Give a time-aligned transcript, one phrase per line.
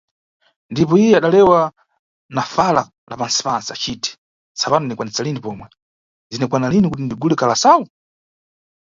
[0.71, 1.59] Ndipo iye adalewa
[2.35, 4.09] na fala la pantsi-pantsi aciti,
[4.57, 5.67] tsapano ndinikwanisa lini pomwe,
[6.31, 7.85] zini kwana lini kuti ndigule kalasawu?